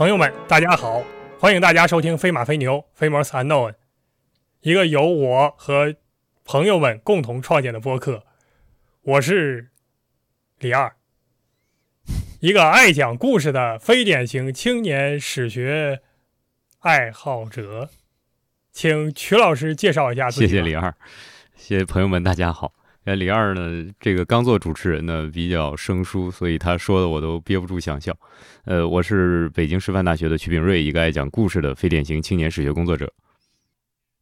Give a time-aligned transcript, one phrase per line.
[0.00, 1.04] 朋友们，大家好，
[1.38, 3.74] 欢迎大家收听《飞马飞牛》（Famous Unknown），
[4.62, 5.94] 一个由我和
[6.42, 8.24] 朋友们共同创建的播客。
[9.02, 9.68] 我是
[10.58, 10.96] 李二，
[12.40, 16.00] 一个爱讲故事的非典型青年史学
[16.78, 17.90] 爱好者。
[18.72, 20.48] 请曲老师介绍一下自己。
[20.48, 20.94] 谢谢李二，
[21.54, 22.72] 谢谢朋友们，大家好。
[23.04, 23.90] 哎，李二呢？
[23.98, 28.14] 这个刚做主持人呢，比较生疏，所以他说的我都憋不住想笑。
[28.66, 33.10] 呃，我是北京师范大学的曲炳瑞，一个爱讲故事的非典型青年史学工作者。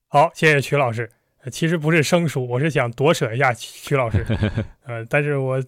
[0.07, 1.11] 好，谢谢曲老师。
[1.51, 4.25] 其实不是生疏，我是想夺舍一下曲老师。
[4.87, 5.61] 呃，但是我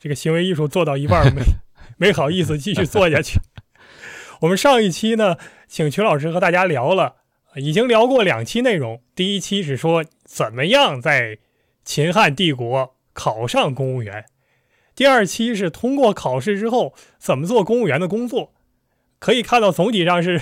[0.00, 1.42] 这个行为艺术做到一半没
[1.98, 3.38] 没好意思继续做下去。
[4.40, 5.36] 我们上一期呢，
[5.68, 7.16] 请曲老师和大家聊了，
[7.54, 9.00] 已经聊过两期内容。
[9.14, 11.38] 第一期是说怎么样在
[11.90, 14.26] 秦汉帝国考上公务员，
[14.94, 18.52] 第二期是通过考试之后怎么做公务员的工作。
[19.18, 20.40] 可以看到，总体上是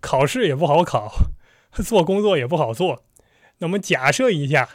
[0.00, 1.12] 考试也不好考，
[1.72, 3.04] 做工作也不好做。
[3.58, 4.66] 那么假设一下，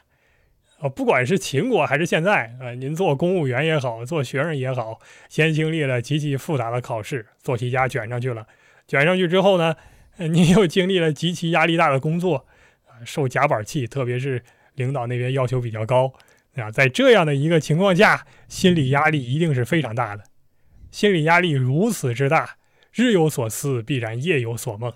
[0.78, 8.46] 啊，不管是秦国还是现在，啊，您做公务员也好，做学生也好，先经历了极其复杂的考试，做题家卷上去了，
[8.88, 9.76] 卷上去之后呢，
[10.18, 12.46] 您又经历了极其压力大的工作，
[13.04, 14.44] 受夹板气，特别是。
[14.78, 16.14] 领导那边要求比较高，
[16.56, 20.24] 啊，在这样的一个情况下，心理压力一定是非常大的。
[20.90, 22.58] 心理压力如此之大，
[22.94, 24.94] 日有所思，必然夜有所梦，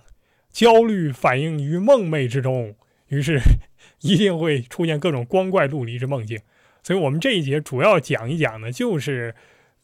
[0.49, 2.75] 焦虑反映于梦寐之中，
[3.09, 3.39] 于是
[4.01, 6.39] 一定会出现各种光怪陆离之梦境。
[6.83, 9.35] 所以，我们这一节主要讲一讲呢，就是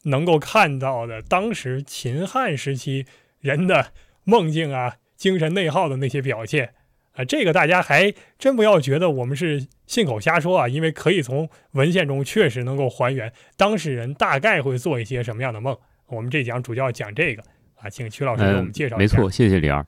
[0.04, 3.04] 能够看到的当时秦汉时期
[3.40, 3.92] 人的
[4.24, 6.74] 梦境啊，精神内耗的那些表现。
[7.12, 15.76] 啊，这个大家还真不要觉得我们是信口瞎说啊，因为可以从文献中确实能够还原当事人大概会做一些什么样的梦。
[16.06, 17.42] 我们这讲主要讲这个
[17.74, 19.16] 啊，请曲老师给我们介绍一下。
[19.16, 19.84] 没错，谢谢李二，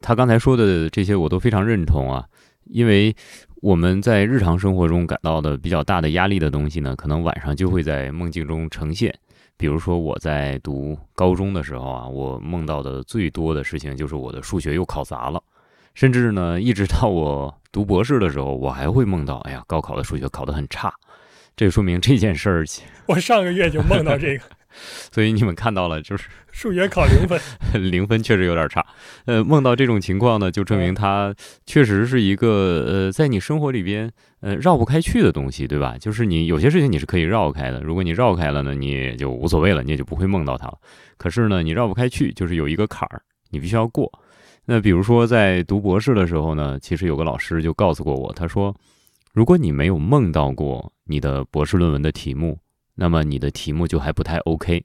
[0.00, 2.26] 他刚才说的这些我都非常认同啊，
[2.64, 3.14] 因为
[3.62, 9.16] 我们在日常生活中感到的比较大的压力的东西呢，可能晚上就会在梦境中呈现。
[9.56, 15.40] 比如说我在读高中的时候啊，我梦到的最多的事情就是我的数学又考砸了。
[15.98, 20.94] 甚至呢，一直到我读博士的时候，我还会梦到，哎呀，高考的数学考得很差，
[21.56, 22.64] 这说明这件事儿。
[23.06, 24.44] 我上个月就梦到这个，
[25.10, 27.40] 所以你们看到了，就是数学考零分，
[27.90, 28.86] 零分确实有点差。
[29.24, 31.34] 呃，梦到这种情况呢，就证明它
[31.66, 34.08] 确实是一个呃，在你生活里边
[34.40, 35.96] 呃绕不开去的东西，对吧？
[35.98, 40.78] 就是你有些事情你是可以绕开的，如果你绕开了呢，你也就无所谓了，你也就不会梦到它了。
[41.16, 43.20] 可是呢，你绕不开去，就是有一个坎儿，
[43.50, 44.08] 你必须要过。
[44.70, 48.76] 那比如说，在读博士的时候呢，其实有个老师就告诉过我，他说，
[49.32, 52.58] 如果你没有梦到过你的博士论文的题目，
[52.94, 54.84] 那么你的题目就还不太 OK。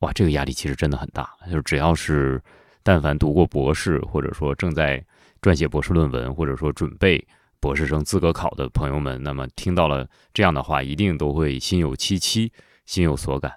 [0.00, 1.30] 哇，这个压力其实真的很大。
[1.46, 2.42] 就是只要是
[2.82, 5.00] 但凡读过博士，或者说正在
[5.40, 7.24] 撰写博士论文，或者说准备
[7.60, 12.50] 博士生资格考的朋友们，那么听到了这样的话，一定都会心有戚戚，
[12.86, 13.52] 心有所感。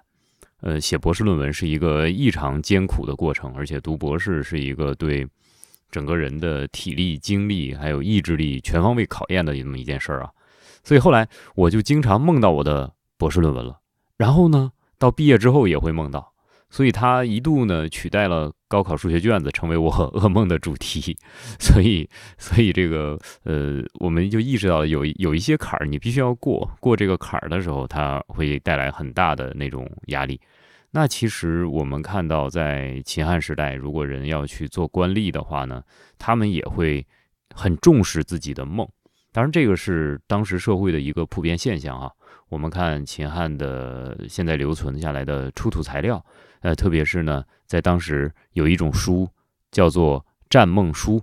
[0.60, 5.26] 呃，写博士论文是一个异常艰苦的过程，而且读博士是一个对。
[5.90, 10.30] 整个人的体力、精力还有意志力全方位考验的这么一件事儿啊，
[10.84, 13.78] 所以后来我就经常梦到我的博士论文了。
[14.16, 16.32] 然后呢，到毕业之后也会梦到，
[16.68, 21.16] 所以它一度呢取代了高考数学卷子，成为我噩梦的主题。
[21.58, 22.08] 所以，
[22.38, 30.40] 所以这个呃，我们就意识到有有一些坎儿你必须要过，过这个坎儿的时候，它会带来很大的那种压力。
[30.92, 35.82] 那其实我们看到，在秦汉时代，如果人要去做官吏的话呢，
[36.18, 37.06] 他们也会
[37.54, 38.88] 很重视自己的梦。
[39.30, 42.10] 当然，这个是当时社会的一个普遍现象啊。
[42.48, 46.24] 我们看秦汉的现在留存下来的出土材料，
[46.62, 49.28] 呃，特别是呢，在当时有一种书
[49.70, 51.18] 叫做《战梦书》。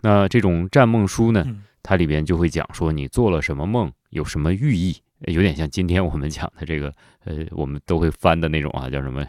[0.00, 1.44] 那这种战梦书呢，
[1.82, 4.96] 它里边就会讲说你做了什么梦，有什么寓意。
[5.26, 6.92] 有点像今天我们讲的这个，
[7.24, 9.24] 呃，我们都会翻的那种啊，叫什么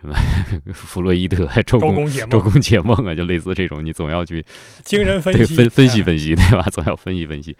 [0.00, 0.14] 什么
[0.74, 4.44] 弗洛伊德周公周公解梦啊，就类似这种，你总要去
[4.84, 6.62] 精神分析分分析分析，对吧？
[6.70, 7.56] 总要分析分析。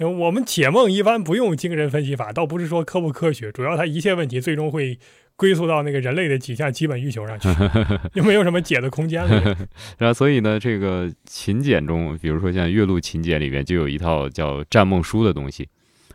[0.00, 4.98] 我们解梦一般不用精神分析法，倒不是说科不科学，主要它一切问题最终会
[5.36, 7.48] 归宿到那个人类的几项基本欲求上去，
[8.14, 9.56] 又没有什么解的空间了。
[9.96, 15.68] 然后，所以呢，这个秦简中，比如说像《岳麓秦简》里面就有一套叫《战梦书》的东西。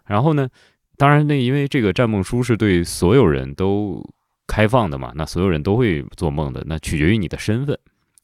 [0.10, 0.50] 然后呢，
[0.98, 4.04] 当然，那因为这个战梦书是对所有人都
[4.48, 7.78] 开放的嘛，那所有人都会做梦的，那取决于你的身份。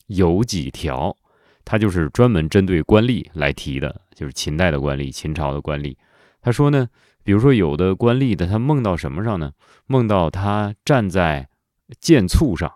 [0.07, 1.15] 有几条，
[1.63, 5.95] 它就是专门针对官吏来提的，就是秦代的官吏、秦朝的官吏。
[6.41, 6.87] 他说呢，
[7.23, 9.51] 比如说有的官吏的他梦到什么上呢？
[9.85, 11.47] 梦到他站在
[11.99, 12.71] 剑簇上，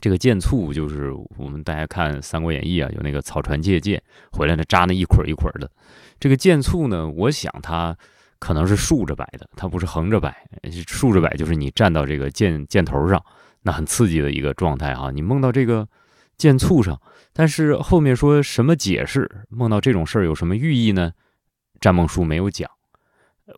[0.00, 4.02] 这个箭簇就是我们大家看《三国演义》啊，有那个草船借箭
[4.32, 5.70] 回来呢，扎那一捆一捆的。
[6.18, 7.96] 这个箭簇呢，我想它
[8.38, 10.34] 可能是竖着摆的，它不是横着摆。
[10.86, 13.22] 竖着摆就是你站到这个箭箭头上，
[13.62, 15.10] 那很刺激的一个状态哈。
[15.10, 15.86] 你梦到这个
[16.38, 16.98] 箭簇上，
[17.34, 19.28] 但是后面说什么解释？
[19.50, 21.12] 梦到这种事儿有什么寓意呢？
[21.78, 22.70] 战梦书没有讲，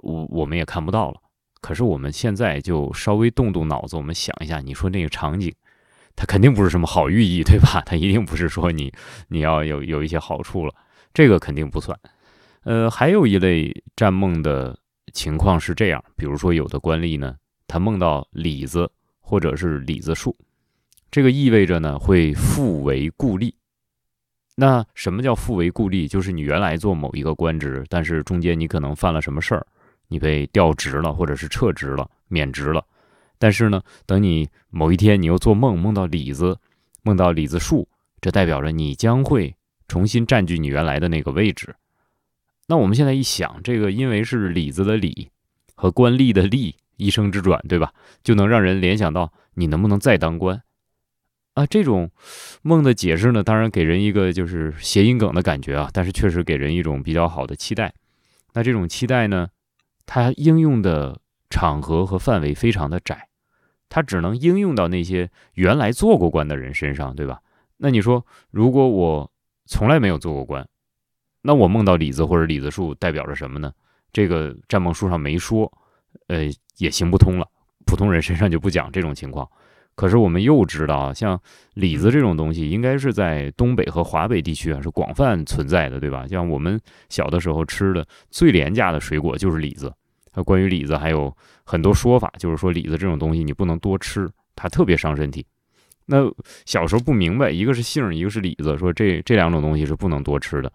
[0.03, 1.21] 我我们也看不到了。
[1.61, 5.55] 可是我们现在就稍微动动脑子，我们想一下，你说那个场景。
[6.15, 7.83] 它肯定不是什么好寓意，对吧？
[7.87, 8.93] 它一定不是说你
[9.29, 10.75] 你要有有一些好处了，
[11.13, 11.99] 这个肯定不算。
[12.65, 14.79] 呃，还有一类占梦的
[15.13, 17.35] 情况是这样，比如说有的官吏呢，
[17.67, 20.37] 他梦到李子或者是李子树，
[21.11, 23.53] 这个意味着呢会复为故吏。
[24.55, 26.07] 那什么叫复为故吏？
[26.07, 29.67] 就是你原来做某一个官职，但是中间你可能犯了什么事儿，
[30.09, 32.85] 你被调职了，或者是撤职了、免职了。
[33.43, 36.57] 但是呢，等你某一天你又做梦，梦到李子，
[37.03, 37.89] 梦到李子树，
[38.21, 39.57] 这代表着你将会
[39.89, 41.75] 重新占据你原来的那个位置。
[42.69, 45.29] 那我们现在一想，这个因为是李子的李
[45.75, 47.93] 和官吏的吏，一生之转，对吧？
[48.23, 50.63] 就能让人联想到你能不能再当官
[51.55, 51.67] 啊？
[51.67, 52.13] 这种
[52.63, 57.93] 梦的解释呢，当然给人一个就是谐音梗的感觉啊，但是确实给人一种比较好的期待。
[58.53, 59.49] 那这种期待呢，
[60.07, 63.27] 它应用的场合和范围非常的窄。
[63.95, 67.43] 它只能应用到那些原来做过官的人身上，对吧？
[67.77, 69.31] 那你说，如果我
[69.67, 70.67] 从来没有做过官，
[71.43, 73.71] 那我梦到李子或者李子树代表着什么呢？
[74.11, 75.71] 这个占梦书上没说，
[76.29, 77.47] 呃，也行不通了。
[77.85, 79.47] 普通人身上就不讲这种情况。
[79.95, 81.39] 可是我们又知道，像
[81.75, 86.27] 李子这种东西，应该是在东北和华北地区啊是广泛存在的，对吧？
[86.27, 86.81] 像我们
[87.11, 89.93] 小的时候吃的最廉价的水果就是李子。
[90.35, 91.35] 那关于李子还有
[91.65, 95.45] 很多说法，就是说李子这种东西你不能多吃，它特别伤身体。
[96.07, 96.25] 那
[96.65, 100.73] 小时候不明白，一个是杏儿，一个是李子，说这这两种东西是不能多吃的。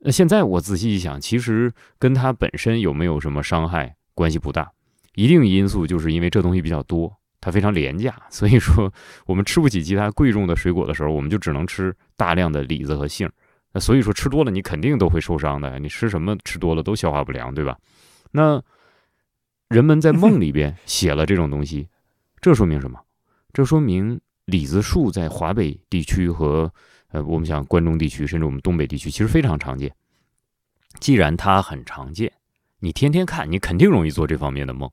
[0.00, 4.70] 那现在我仔细一想，其实跟它本身有没有什么伤害关系不大，
[5.14, 8.92] 一定因素就是因为这东西比较多，它非常廉价， 所以说
[9.26, 13.32] 我们吃不起其他贵重的水果的时候，我们就只能吃大量的李子和杏儿。
[13.72, 17.78] 那所以说吃多了你肯定都会受伤的，你吃什么吃多了都消化不良，对吧？
[18.32, 18.62] 那。
[19.68, 21.88] 人们在梦里边写了这种东西，
[22.40, 23.00] 这说明什么？
[23.52, 26.72] 这说明李子树在华北地区和
[27.08, 29.94] 呃，我们想关中地区，甚至我们东北地区，其实非常常见。
[31.00, 32.32] 既然它很常见，
[32.80, 34.90] 你天天看，你肯定容易做这方面的梦。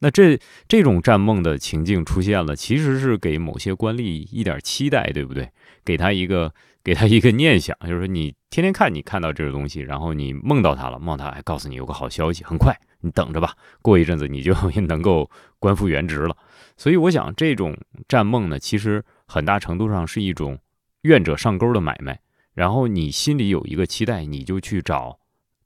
[0.00, 0.38] 那这
[0.68, 5.50] 这种占梦的情境出现了，其实是给某些官吏一点期待，对不对？
[5.84, 12.78] 给他一个 给他一个念想，就是说你天天看，你看到这个东西，然后你梦到他了，梦他还告诉你有个好消息，很快。
[13.00, 14.54] 你等着吧，过一阵子你就
[14.88, 16.36] 能够官复原职了。
[16.76, 20.58] 所以我想，这种占梦呢，其实很大程度上是一种
[21.02, 22.20] 愿者上钩的买卖。
[22.54, 25.20] 然后你心里有一个期待，你就去找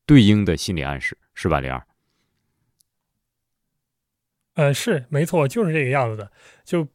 [0.04, 1.82] 对应的心理暗示，是吧，李二？
[4.54, 6.30] 呃，是没错，就是这个样子的。
[6.64, 6.86] 就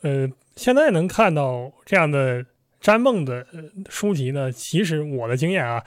[0.00, 0.26] 呃，
[0.56, 2.46] 现在能看到这样的
[2.80, 3.46] 占梦的
[3.90, 5.84] 书籍呢，其实我的经验啊，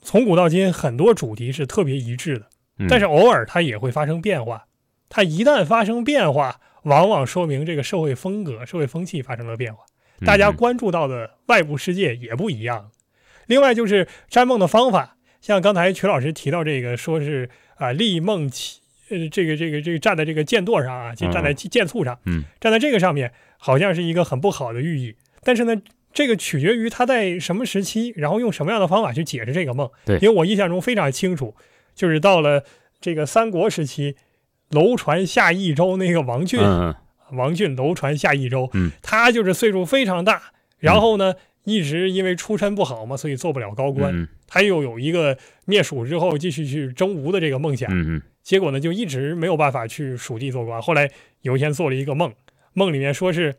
[0.00, 2.49] 从古到今，很多主题是特别一致的。
[2.88, 4.66] 但是偶尔它也会发生变化，
[5.08, 9.84] 它一旦发生变化，往往说明这个社会风格、社会风气发生了变化，
[10.24, 12.90] 大家关注到的外部世界也不一样。
[13.46, 25.16] 另外就是占梦的方法，像刚才曲老师提到这个，说是啊立梦起，呃这个这个这个站在这个剑垛上啊，就站在剑簇上，嗯，站在这个上面，好像是一个很不好的寓意。
[25.42, 25.74] 但是呢，
[26.12, 29.90] 这个取决于他在什么时期，然后用什么样的方法去解释这个梦。
[30.04, 31.54] 对，因为我印象中非常清楚。
[32.00, 32.64] 就是到了
[32.98, 34.16] 这个三国时期，
[34.70, 36.58] 楼船下益州那个王俊，
[37.32, 38.70] 王俊楼船下益州，
[39.02, 40.44] 他就是岁数非常大，
[40.78, 44.26] 然后呢，一直因为出身不好嘛，所以做不了高官。
[44.46, 47.90] 他又有一个灭蜀之后继续去征吴的这个梦想，
[48.42, 50.80] 结果呢，就一直没有办法去蜀地做官。
[50.80, 51.10] 后来
[51.42, 52.32] 有一天做了一个梦，
[52.72, 53.56] 梦里面说是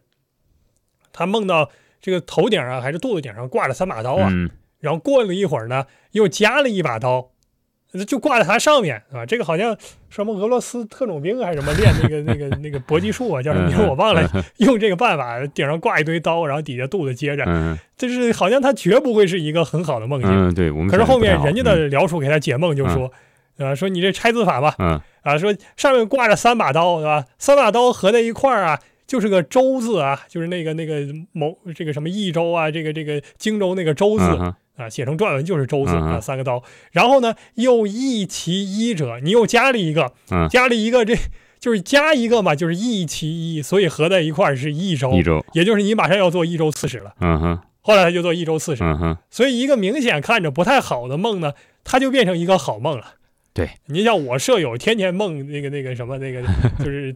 [1.13, 1.69] 他梦到
[2.01, 4.31] 这个头顶啊还是肚子顶上挂着三把刀啊，
[4.79, 7.30] 然后过了一会儿呢，又加了一把刀。
[8.07, 9.75] 就挂在它上面，啊，这个好像
[10.09, 14.21] 什么俄罗斯特种兵还是什么练那个那个那个搏击术啊，叫什么名我忘了。
[14.57, 17.45] 用这个办法，顶上挂一堆刀，然后底下肚子接着，
[17.97, 20.29] 就是好像他绝不会是一个很好的梦境。
[20.29, 20.71] 嗯，对。
[20.87, 23.11] 可是后面人家的辽属给他解梦，就说，
[23.57, 24.73] 啊，说你这拆字法吧，
[25.23, 27.25] 啊，说上面挂着三把刀，对吧？
[27.37, 34.25] 三把刀合在一块儿啊，就是个周字啊，就是那个那个某这个什么益州啊，这个这个荆州那个州字。
[34.75, 36.63] 啊，写成篆文就是周字啊，三个刀。
[36.91, 40.13] 然后呢，又一其一者，你又加了一个，
[40.49, 41.15] 加了一个，这
[41.59, 47.13] 就是加一个嘛，就是一其一，所以合在一块儿是一周，一周，也就是你马上要做一周刺史了。
[47.19, 53.15] 嗯哼，后来他就做一周刺史，嗯哼，所以一个明显看着不太好的梦呢，它就变成一个好梦了。
[53.53, 56.41] 对你像我舍友，天天梦那个那个什么那个，
[56.79, 57.15] 就是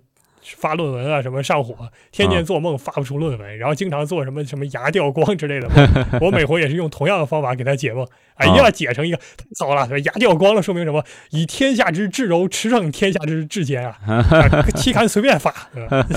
[0.55, 1.75] 发论文啊，什么上火，
[2.11, 5.87] 天天做梦发不出论文，然后经常做什么什么牙掉光之类的梦。
[6.21, 9.19] 我每回也是用同样的方法给他解梦，哎呀，解成一个
[9.55, 11.03] 糟了，牙掉光了，说明什么？
[11.31, 13.97] 以天下之至柔驰骋天下之至坚啊！
[14.75, 15.53] 期刊随便发，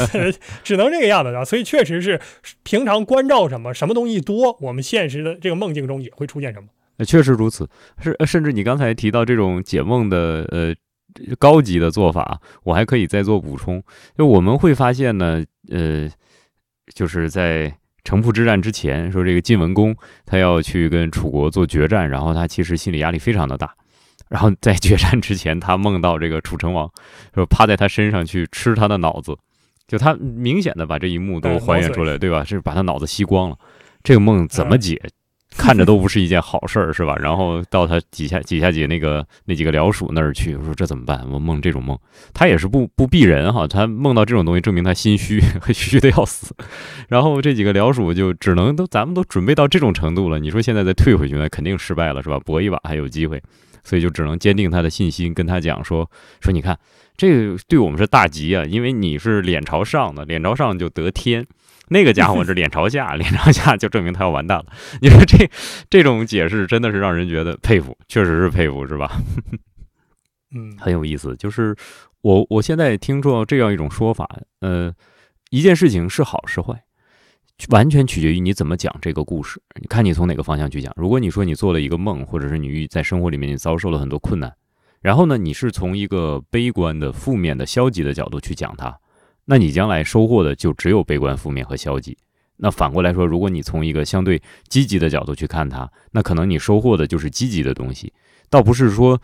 [0.62, 1.44] 只能这个样子啊。
[1.44, 2.20] 所以确实是
[2.62, 6.66] 平常关照什么什么东西多，我们现实的这个梦境中也会出现什么。
[7.06, 7.68] 确实如此，
[8.02, 10.74] 是甚至你刚才提到这种解梦的呃
[11.38, 13.82] 高级的做法，我还可以再做补充。
[14.16, 16.08] 就我们会发现呢，呃，
[16.94, 17.74] 就是在
[18.04, 23.74] 城濮之战之前，说这个晋文公他要去跟楚国做决战，然后他其实心理压力非常的大。
[24.28, 26.90] 然后在决战之前，他梦到这个楚成王
[27.34, 29.36] 说趴在他身上去吃他的脑子，
[29.86, 32.44] 就他明显的把这一幕都还原出来，对吧？
[32.44, 33.58] 是把他脑子吸光了。
[34.02, 35.00] 这个梦怎么解？
[35.56, 37.16] 看着都不是一件好事儿，是吧？
[37.20, 41.26] 然后到他底下底下几那个那几个僚属那儿去，我说这怎么办？
[41.30, 41.98] 我梦这种梦，
[42.32, 45.40] 他也是不不避人哈，他梦到这种东西，证明他心虚，
[45.72, 46.54] 虚的要死。
[47.08, 52.38] 然后这几个僚属就只能都，咱们都准备到这种程度了，你说现在再退回去，那肯定失败了，是吧？
[52.38, 53.42] 搏一把还有机会，
[53.82, 56.08] 所以就只能坚定他的信心，跟他讲说
[56.40, 56.78] 说，你看
[57.16, 61.46] 这个对我们是大吉啊，因为你是脸朝上的，脸朝上就得天。
[61.90, 64.66] 那个家伙是脸朝下，脸朝下就证明他要完蛋了。
[65.00, 65.50] 你说这
[65.88, 69.20] 这种解释真的是让人觉得佩服，确实是佩服，是吧？
[70.54, 71.34] 嗯， 很有意思。
[71.36, 71.74] 就是
[72.22, 74.28] 我我现在听说这样一种说法，
[74.60, 74.92] 呃，
[75.50, 76.84] 一件事情是好是坏，
[77.70, 79.60] 完全取决于你怎么讲这个故事。
[79.80, 80.92] 你看你从哪个方向去讲。
[80.96, 84.52] 如果你说你做了一个梦，或者是你遇在生活里面你遭受了很多困难，
[85.00, 88.98] 然后呢，你是从一个悲观的、负面的、消极的角度去讲它。
[89.50, 92.14] 那你将来收获的就只有悲观、负面和消极。
[92.58, 98.12] 那反过来说，如果你从一个相对积极的角度去看它，那可能你收获的就是积极的东西。
[98.50, 99.18] 倒不是说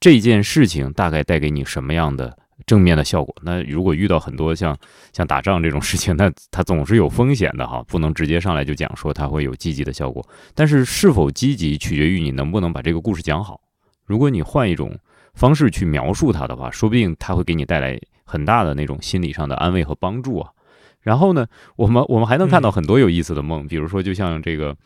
[0.00, 2.34] 这件事情大概带给你什么样的
[2.64, 3.36] 正面的效果。
[3.42, 4.74] 那如果遇到很多像
[5.12, 10.26] 像打仗这种事情，那它总是有风险的哈，不能直接上来就讲说它会有积极的效果。
[10.54, 13.60] 但是是否积极，取决于你能不能把这个故事讲好。
[14.06, 14.98] 如果你换一种
[15.34, 18.00] 方式去描述它的话，说不定它会给你带来。
[18.28, 20.50] 很大的那种心理上的安慰和帮助啊，
[21.00, 24.76] 然后呢，我们我们还能看到很多有意思的梦，比如说，就像这个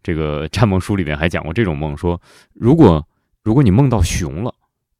[0.00, 2.20] 这个战梦书里面还讲过这种梦，说
[2.54, 3.04] 如果
[3.42, 4.54] 如果你梦到熊了，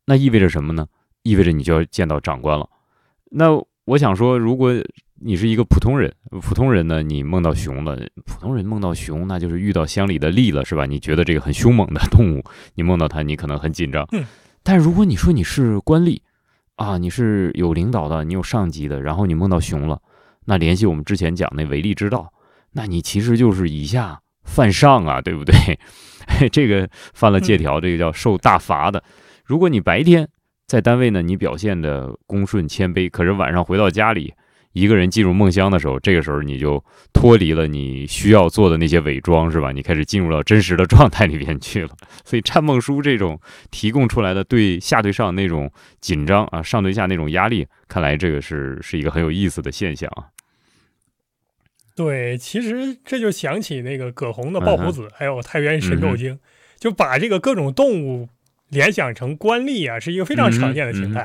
[0.06, 0.88] 那意味着什么呢？
[1.22, 2.68] 意味着你就要见到长官了。
[3.30, 3.46] 那
[3.84, 4.74] 我想说，如果
[5.20, 7.96] 你是一个普通人，普通人呢，你梦到熊了，
[8.26, 10.84] 普通人梦到熊，那就是遇到乡里的力了，是吧？
[10.84, 14.06] 你觉得这个很凶猛的动物，你梦到它，你可能很紧张。
[14.62, 16.20] 但如果你说你是官吏，
[16.76, 20.00] 啊，你是有领导的，你有上级的，然后你梦到熊了，
[20.46, 22.32] 那联系我们之前讲那唯利之道，
[22.72, 25.54] 那你其实就是以下犯上啊，对不对？
[26.50, 29.02] 这个犯了借条，这个叫受大罚的。
[29.44, 30.28] 如果你白天
[30.66, 34.34] 在单位呢，你表现的恭顺谦卑，可是晚上回到家里。
[34.74, 39.70] 一个人进入梦乡的时候，这个时候你就脱离了你需要做的那些伪装，是吧？
[39.70, 41.90] 你开始进入到真实的状态里面去了。
[42.26, 43.40] 所以《忏梦书》这种
[43.70, 50.26] 提供出来的对下对上那种紧张啊，上对下那种压力，看来这个是是一个很有意思的现象啊。
[51.94, 56.34] 对，其实这就想起那个葛洪的《抱朴子》，还有《太原神咒经》，
[56.80, 58.28] 就把这个各种动物
[58.70, 61.24] 联想成官吏啊，是一个非常常见的形态。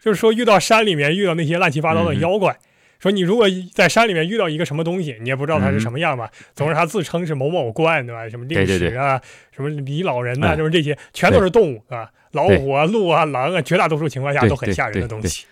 [0.00, 2.56] 就是说，遇到山里面遇到那些乱七八糟的妖怪。
[3.04, 6.30] 说你如果在山里面遇到一个什么东西，你也不知道它是什么样吧？
[6.54, 8.26] 总是他自称是某某官，对吧？
[8.30, 9.20] 什么历史啊，
[9.54, 15.44] 什么李老人呐，就是这些，全都是动物啊，老虎啊、鹿啊、狼啊，绝大多数情况下都很吓人的东西。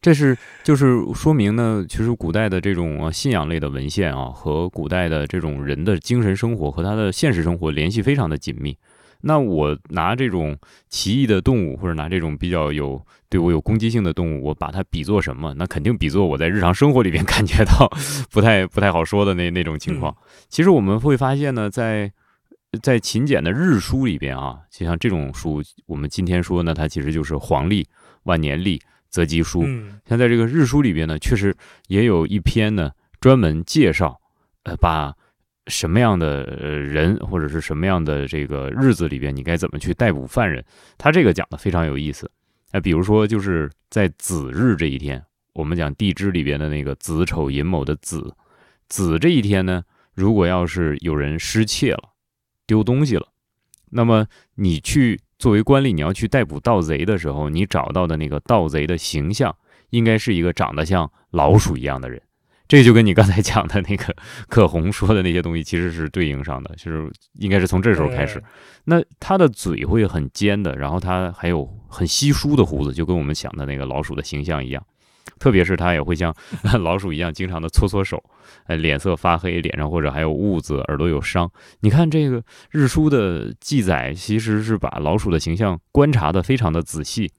[0.00, 8.78] 这是就是说明呢，其实古代的这种信仰类的文献啊，和古代的这种人的精神生活和他的现实生活联系非常的紧密。
[9.22, 10.56] 那我拿这种
[10.88, 15.54] 奇异的动物，或者拿这种比较有对我有攻击性的动物，我把它比作什么？
[15.54, 17.88] 那肯定比作我在日常生活里边 感觉到
[18.30, 20.16] 不太不太好说的那那种情况。
[20.48, 22.12] 其实我们会发现呢，在
[22.82, 27.86] 在秦简的日书里边啊，就像这种书，我们今天说呢，它其实就是黄历、
[28.24, 29.64] 万年历、择吉书。
[30.06, 34.20] 像在这个日书里边呢，确实也有一篇呢，专门介绍，
[34.64, 35.14] 呃，把。
[35.68, 40.64] 什么样的人或者是什么样的这个日子里边，你该怎么去逮捕犯人？
[40.98, 42.30] 他这个讲的非常有意思。
[42.72, 48.34] 那，比如说就是在子日这一天，我们讲地支里边的那个子丑寅卯的子，
[48.88, 52.14] 子这一天呢，如果要是有人失窃了、
[52.66, 53.28] 丢东西了，
[53.90, 59.54] 那么你去作为官吏，你要去逮捕盗贼的时候，你找到的那个盗贼的形象，
[59.90, 62.20] 应该是一个长得像老鼠一样的人。
[62.72, 64.16] 这就跟你刚才讲的那个
[64.48, 68.42] 可红说的那些东西其实是对应上的，就是应该是从这时候开始。
[68.84, 74.82] 那他的嘴会很尖的，然后他还有很稀疏的胡子，就跟我们想的那个老鼠的形象一样。
[75.38, 76.34] 特别是他也会像
[76.80, 78.24] 老鼠一样，经常的搓搓手，
[78.64, 81.50] 呃，脸色发黑，脸上或者还有痦子，耳朵有伤。
[81.80, 87.30] 你看这个日书的记载，其实是把老鼠的形象观察的非常的仔细。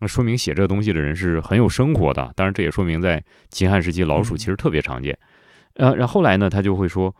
[0.00, 5.18] 那说明写这个东西的人是很有生活的，当然这也说明在秦汉时期老鼠其实特别常见。
[5.74, 7.14] 呃，然后后来呢，他就会说，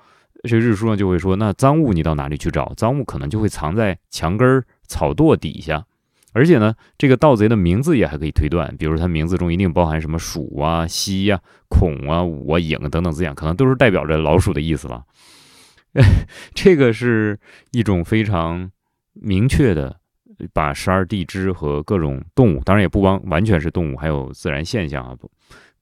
[0.44, 2.72] 这日书上就会说，那赃物你到哪里去找？
[2.76, 5.84] 赃物可能就会藏在墙根儿、草垛底下。
[6.32, 15.04] 而且呢，这个盗贼的名字也还可以推断，比如他名字中一定包含什么鼠啊、蜥呀、孔啊、武啊、影等等字眼，可能都是代表着老鼠的意思了。
[16.54, 17.40] 这个是
[17.72, 18.70] 一种非常
[19.14, 19.96] 明确的。
[20.52, 25.16] 把十二地支和各种动物，当然也不光完全是动物，还有自然现象啊，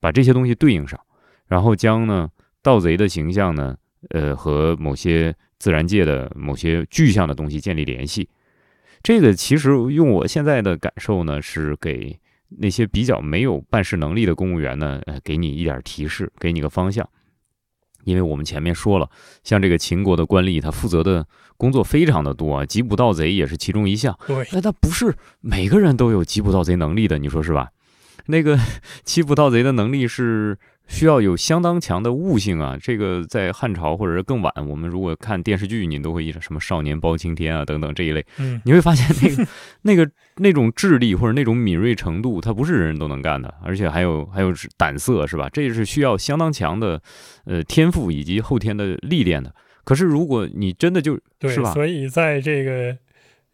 [0.00, 0.98] 把这些东西对应上，
[1.46, 2.28] 然后将呢
[2.62, 3.76] 盗贼的形象呢，
[4.10, 8.28] 呃和某些自然界的某些具象的东西建立联系。
[9.02, 17.08] 这个其实用我现在的感受呢，是给那些比较没有办事能力的公务员呢，呃给你一点提示，给你个方向。
[18.06, 19.10] 因为我们前面说了，
[19.44, 21.26] 像这个秦国的官吏，他负责的
[21.58, 24.18] 工作非常的多啊，缉捕盗贼也是其中一项。
[24.26, 27.68] 对，那他不是每个人都有缉捕盗贼能力的，你说是吧？
[28.28, 28.58] 那个
[29.04, 30.56] 缉捕盗贼的能力是。
[30.87, 32.76] 需要有相当强的悟性啊！
[32.81, 39.49] 这个在汉朝或者是更晚，我们如果看电视剧，你都会一什么少年包青天啊等等这一类，嗯，你会发现那个
[39.83, 45.49] 那个那种智力或者那种敏锐程度，它不是人人都能干的，而且还有还有胆色是吧？
[45.52, 47.02] 这是需要相当强的
[47.45, 49.55] 呃天赋以及后天的历练的。
[49.85, 51.73] 可是如果你真的就对，是吧？
[51.73, 52.97] 所以在这个。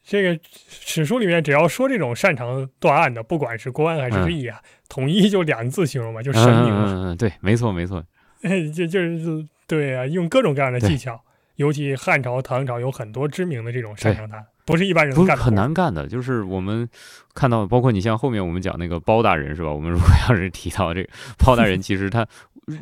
[0.05, 6.85] 这个史书里面，只要说这种擅长断案的，不管是官还是吏啊，统一就两个字形容嘛，就神明嘛。
[6.87, 8.05] 嗯嗯，对，没错没错。
[8.75, 11.21] 就就是对啊，用各种各样的技巧，
[11.57, 16.09] 尤其汉朝、唐朝有很多知名的这种擅长他，不是一般人干的，很难干的。
[16.09, 16.89] 就是我们
[17.35, 19.73] 看到，包括你像后面我们讲那个包大人是吧？
[19.73, 22.27] 我们如果要是提到这个包大人，其实他。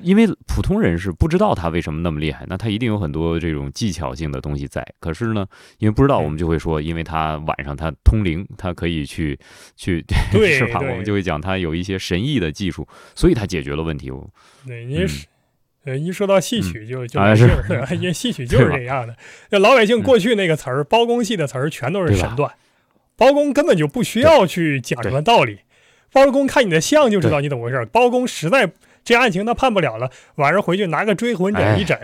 [0.02, 4.86] 因为普通人是不知道他为什么那么厉害，那他一定有很多这种技巧性的东西在。
[4.98, 5.46] 可是呢，
[5.78, 9.38] 因为不知道，我们就会说，因为他晚上他通灵，他可以去
[9.76, 10.80] 去，是吧？
[10.80, 14.10] 我们就会讲他有一些神异的技术，所以他解决了问题。
[14.66, 15.26] 对，因为是
[15.84, 19.16] 呃，一说到戏曲就就没劲儿，因为戏曲就是这样的。
[19.50, 22.52] 那老百姓过去那个词儿，包公戏的词儿全都是神段，
[23.16, 25.60] 包公根本就不需要去讲什么道理，
[26.12, 27.86] 包公看你的相就知道你怎么回事。
[27.92, 28.72] 包公实在。
[29.04, 31.98] 这案情他判不了了，晚上回去拿个追魂枕一枕，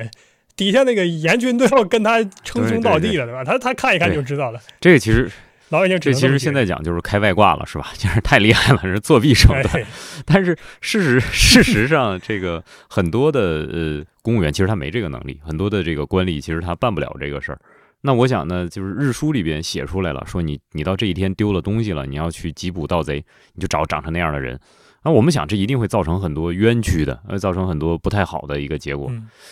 [0.56, 3.44] 底下那个阎君都要跟他称兄道弟了，对吧？
[3.44, 4.60] 他他看一看就知道了。
[4.80, 5.30] 这个其实
[5.68, 7.88] 老百姓这其实现在讲就是开外挂了，是吧？
[7.98, 9.84] 就是太厉害了，是作弊手段。
[10.24, 17.58] 但是事实 事实上，这个很多的呃公务员其实他没这个能力，很多的这个官吏其实他办不了这个事儿。
[18.02, 24.58] 那我想呢，就是日书里边写出来了，说你你到这一天丢了东西了，你要去缉捕盗贼，你就找长成那样的人。
[25.06, 29.08] 那我们想，这一定会造成很多冤屈的，呃造成很多不太好的一个结果。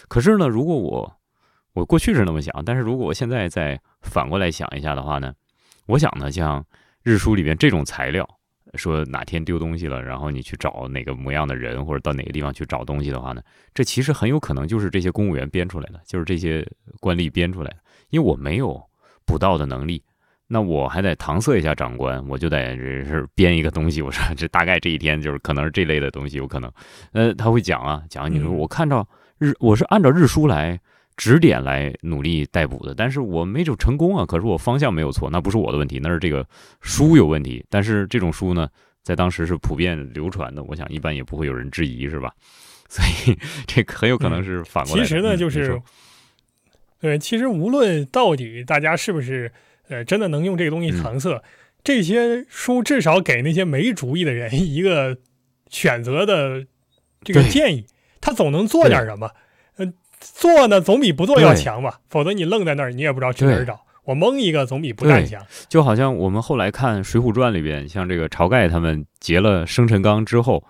[0.08, 1.16] 可是呢，如果我
[1.74, 5.32] 我过去是那么想，但是如果我现在再反过来想一下的话呢，
[5.86, 6.66] 我想呢，像
[7.04, 8.28] 日书里边这种材料，
[8.74, 13.40] 说哪天丢东西了，然后你去找哪个模样的人，或者到哪个地方去找东西的话呢，
[13.72, 17.76] 这其实很有可能就是这些公务员编出来的，就是这些官吏编出来的，
[18.10, 18.82] 因为我没有
[19.24, 20.02] 捕盗的能力。
[20.46, 24.02] 那我还得搪塞一下长官，我就得是编一个东西。
[24.02, 26.70] 我说这大概这一天就是可能是这类的东西，有可能。
[27.12, 29.07] 呃，他会讲啊，讲你说我看着
[29.38, 30.78] 日，我是按照日书来
[31.16, 34.26] 指点来努力逮捕的，但是我没有成功啊。
[34.26, 36.46] 可是我方向没有错，那不是我的问题，那是这个
[36.83, 37.64] 书有问题。
[37.70, 38.68] 但是这种书呢，
[39.02, 42.30] 在当时是普遍流传的，我想一般也不会有人质疑，是吧？
[42.87, 45.02] 所以这很有可能是反过来。
[45.02, 45.80] 其实呢，就是
[47.00, 49.50] 对，其实无论到底大家是不是。
[49.88, 51.42] 呃，真的能用这个东西搪塞？
[51.82, 55.18] 这些书至少给那些没主意的人 一个
[55.68, 56.64] 选择的
[57.22, 57.86] 这个建议，
[58.20, 59.30] 他总能做点什么。
[59.76, 62.00] 嗯，做呢总比不做要强吧？
[62.08, 63.80] 否则你愣在那儿，你也不知道去哪儿找。
[64.04, 65.44] 我蒙一个总比不干强。
[65.68, 70.64] 就好像我们后来看《水浒传》里边，像这个晁盖他们劫了生辰纲之后。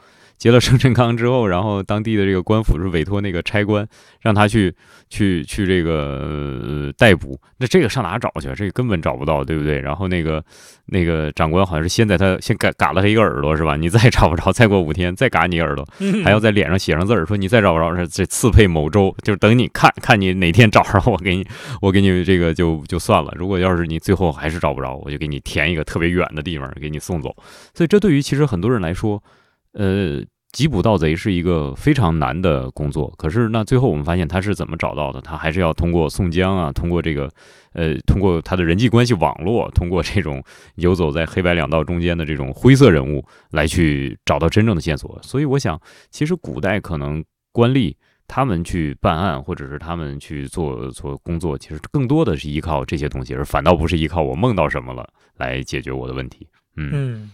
[0.45, 3.89] 结了生辰纲之后，然后当地的这个官府是委托那个差官，
[4.21, 4.71] 让他去
[5.09, 7.41] 去去这个逮捕。
[7.57, 8.53] 那这个上哪找去？
[8.55, 9.81] 这个根本找不到，对不对？
[9.81, 10.45] 然后那个
[10.85, 13.75] 那个长官好像是先在他先嘎嘎了他一个耳朵，是吧？
[13.75, 15.83] 你再找不着，再过五天再嘎你耳朵，
[16.23, 21.47] 还要在脸上写上字儿，说你再找不着，这刺配某州，就是等你看看你哪天找着，我给你
[21.81, 23.33] 我给你这个就就算了。
[23.35, 27.35] 如果要是你最后还是找不着，我就给你填一个特别远的地方给你送走。
[27.73, 29.23] 所以这对于其实很多人来说。
[29.77, 30.23] 呃，
[30.55, 35.21] 缉捕盗贼是一个非常难的工作，可是那最后我们发现他是怎么找到的？
[35.21, 37.29] 他还是要通过宋江啊，通过这个，
[37.73, 40.41] 呃，通过他的人际关系网络，通过这种
[40.77, 45.19] 游走在黑白两道中间的这种灰色人物来去找到真正的线索。
[45.23, 45.79] 所以我想，
[46.11, 47.93] 其实古代可能官吏
[48.29, 55.05] 他们去办案，或者是他们去做做工作，其实更多的是依靠这些东西，而反倒不是依靠我梦到什么了
[55.37, 56.47] 来解决我的问题。
[56.77, 57.29] 嗯。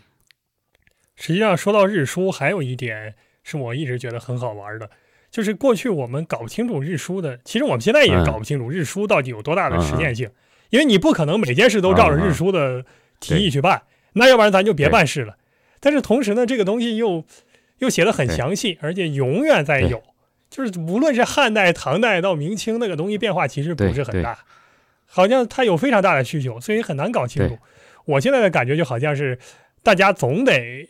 [1.20, 4.88] 实际上，说到日书，还有一点是我一直觉得很好玩的，
[5.30, 10.30] 就是过去我们搞不清楚日书的，其实我们现在也搞不清楚日书到底有多大的实践性，
[10.70, 12.86] 因为你不可能每件事都照着日书的
[13.20, 13.82] 提议去办，
[14.14, 15.36] 那要不然咱就别办事了。
[15.78, 17.22] 但是同时呢，这个东西又
[17.80, 20.02] 又写的很详细，而且永远在有，
[20.48, 24.38] 就是无论是汉代、唐代到明清，那个东西变化其实不是很大，
[25.04, 27.58] 好像它有非常大的需求，所以很难搞清楚。
[28.06, 29.38] 我现在的感觉就好像是
[29.82, 30.88] 大家总得。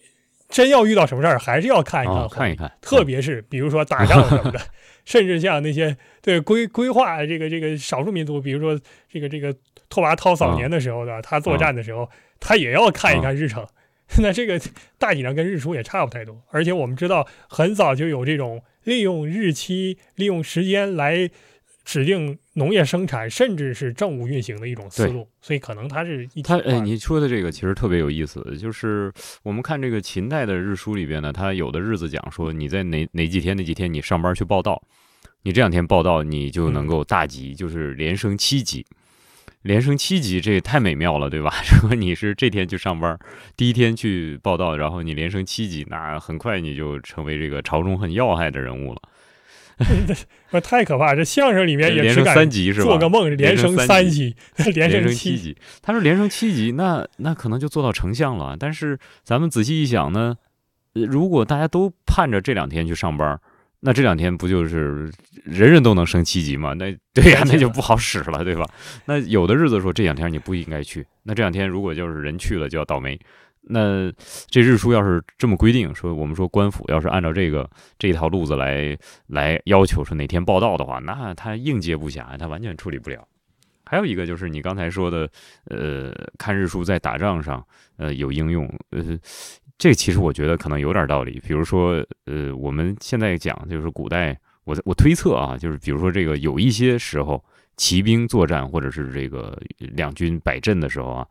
[0.51, 2.71] 真要遇到什么事儿，还是要看一看，看一看。
[2.83, 4.61] 特别是比如说打仗什么的，
[5.07, 9.55] 甚至像那些对规规划这个这个少数民族，比如说这个这个
[9.89, 13.67] 拓跋焘早年的时候的，他作战的时候，他也要看一看日程。
[14.19, 14.61] 那这个
[14.99, 16.43] 大体上跟日出也差不太多。
[16.51, 21.31] 而且我们知道，很早就有这种利用日期、利用时间来。
[21.83, 26.43] 指定农业生产，甚至是政务运行的一种思路，所以可能它是一。
[26.43, 29.11] 它哎，你说的这个其实特别有意思，就是
[29.43, 34.83] 我们看这个秦代的日书里边呢，它有的日子讲说你在哪哪几天哪几天你上班去报道，
[35.45, 38.85] 你这两天报道你就能够大吉，就是连升七级，
[39.63, 41.51] 连升七级这也太美妙了，对吧？
[41.81, 43.19] 如果你是这天去上班，
[43.57, 49.01] 第一天去报道，然后你连升七级，那很快你就成为这个朝中很要害的人物了。
[50.53, 51.15] 那太可怕！
[51.15, 52.87] 这相声里面也连升三级是吧？
[52.87, 54.35] 做个梦连升三级，
[54.75, 55.57] 连升七级。
[55.83, 58.57] 他说连升七级，那那可能就做到丞相了。
[58.59, 60.37] 但是咱们仔细一想呢，
[60.95, 63.41] 如果大家都盼着这两天去上班，
[63.81, 65.11] 那这两天不就是
[65.45, 66.75] 人人都能升七级吗？
[66.75, 68.69] 那 对呀，那就不好使了，对吧？
[69.07, 73.19] 那有的日子说这两天你不应该去，那这两天如果就是人去了就要倒霉。
[73.63, 74.11] 那
[74.49, 77.69] 这日书要是这么规定，说我们说官府要是按照这个
[77.99, 78.97] 这一套路子来
[79.27, 83.27] 来要求，说哪天报道的话，那他应接不暇，他完全处理不了。
[83.85, 85.29] 还有一个就是你刚才说的，
[85.67, 87.65] 呃，看日书在打仗上，
[87.97, 89.19] 呃，有应用，呃，
[89.79, 91.41] 这其实我觉得可能有点道理。
[91.47, 97.45] 比如说，呃，我们现在讲就是古代，我我推测啊，就是比如说这个有一些时候。
[97.81, 101.27] 骑兵作战，或者是这个两军摆阵的时候啊，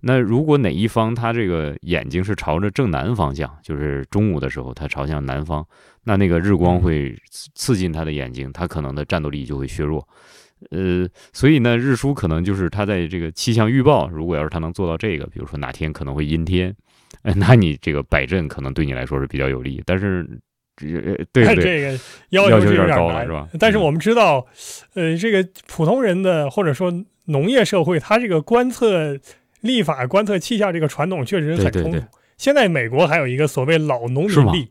[0.00, 5.66] 那如果哪一方他这个眼睛是朝着正南方向，就是中午的时候他朝向南方，
[6.02, 10.06] 那那个日光会刺进他的眼睛，他可能的战斗力就会削弱。
[10.70, 16.76] 呃，所以呢，日出可能就是他在这个气象预报，如果要是他能做到这个，比如说哪天可能会阴天，
[17.22, 20.28] 哎，那你这个摆阵可能对你来说是比较有利，但是。
[20.76, 21.98] 对对，这个
[22.30, 23.48] 要求有点高了，是吧？
[23.60, 24.44] 但是我们知道，
[24.94, 26.92] 呃，这个普通人的或者说
[27.26, 29.16] 农业社会，它这个观测
[29.60, 32.00] 立法、观测气象这个传统确实很充足。
[32.36, 34.68] 现在美国还有一个所谓老农民历，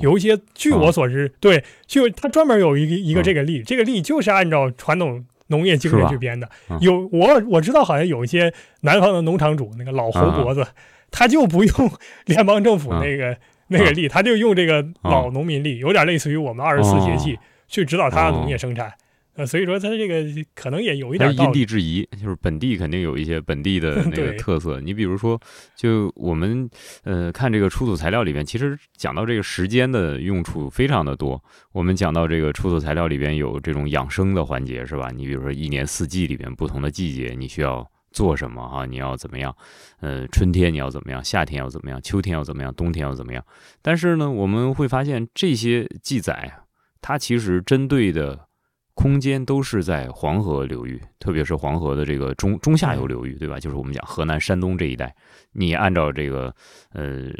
[0.00, 6.48] 有一些，据我所知，对，就他专门有一个一个这个历，这个历就是按照传统农业精神去编的。
[6.80, 10.66] 有我我知道，好像有一些南方的农场主，那个老猴脖子，
[11.10, 11.92] 他就不用
[12.24, 13.36] 联邦政府那个。
[13.68, 18.92] 那个力，他就用这个老农民力，有点类似于我们二十四节气去指导他的农业生产，
[19.34, 24.78] 呃，所以说他这个可能也有一点因地制宜，就是本地肯定有一些本地的 那个特色。
[24.80, 25.40] 你比如说，
[25.74, 26.68] 就我们
[27.04, 31.42] 呃看这个出土材料里面，其实讲到这个时间的用处非常的多。
[31.72, 35.10] 我们讲到这个出土材料里边有这种养生的环节，是吧？
[35.14, 37.88] 你比如说一年四季里边不同的季节，你需要。
[38.12, 38.86] 做什么哈？
[38.86, 39.54] 你要怎么样？
[40.00, 41.22] 呃，春天你要怎么样？
[41.24, 42.00] 夏天要怎么样？
[42.02, 42.72] 秋天要怎么样？
[42.74, 43.44] 冬天要怎么样？
[43.80, 46.52] 但是呢，我们会发现这些记载，
[47.00, 48.46] 它其实针对的
[48.94, 53.58] 空间都是在黄河流域，特别是黄河的这个中中下游流域，对吧？
[53.58, 55.14] 就是我们讲河南、山东这一带。
[55.52, 56.54] 你按照这个
[56.92, 57.30] 呃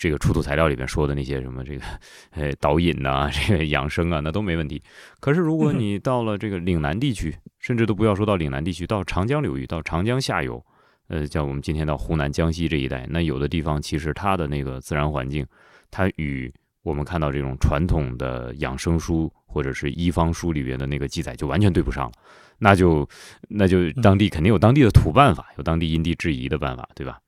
[0.00, 1.84] 这个出土材料里面说的那些什么这个
[2.32, 4.82] 呃导引呐， 这个养生啊，那都没问题。
[5.20, 10.64] 可是如果你到了这个岭南地区，甚至都不要说到岭南地区，到长江流域，到长江下游，
[11.08, 15.46] 呃，像我们今天到湖南、江西这一带，那有的地方其实它的那个自然环境，
[15.90, 22.12] 它与我们看到这种传统的养生书或者是一方书里边的那个记载就完全对不上了。
[22.58, 23.08] 那就
[23.48, 27.18] 那就当地肯定有当地的土办法，有当地因地制宜的办法，对吧？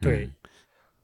[0.00, 0.30] 对，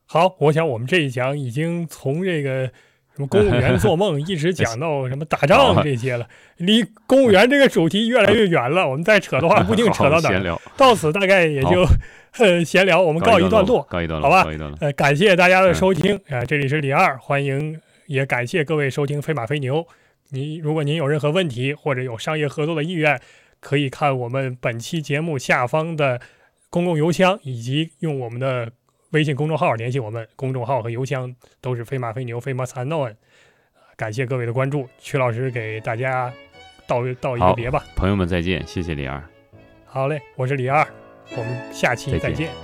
[0.06, 2.66] 好，我想我们这一讲已经从这个
[3.14, 8.88] 什么公务员做梦，一直讲到什么打仗 这些了，离公务员这个主题越来越远了。
[8.88, 10.60] 我们再扯的话，不定 扯到哪儿。
[10.76, 11.84] 到此大概也就
[12.38, 14.48] 呃闲聊，我们告一段落，告一段落，好吧？
[14.80, 19.86] 呃，感谢大家的收听啊，这里是李二，欢迎也感谢各位收听飞马飞牛。
[20.30, 23.20] 你如果您有任何问题或者有商业合作的意愿，
[23.60, 26.20] 可以看我们本期节目下方的
[26.70, 28.72] 公共邮箱，以及用我们的
[29.10, 30.26] 微信公众号联系我们。
[30.34, 33.16] 公众号和邮箱都是飞马飞牛飞马 o n
[33.96, 36.32] 感谢各位的关注，曲老师给大家
[36.86, 37.84] 道道一个别吧。
[37.94, 39.22] 朋友们再见，谢谢李二。
[39.84, 40.84] 好嘞，我是李二，
[41.36, 42.63] 我们下期再见。